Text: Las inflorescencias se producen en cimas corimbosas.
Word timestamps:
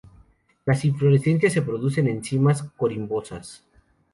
Las 0.65 0.83
inflorescencias 0.83 1.53
se 1.53 1.61
producen 1.61 2.07
en 2.07 2.23
cimas 2.23 2.63
corimbosas. 2.75 3.63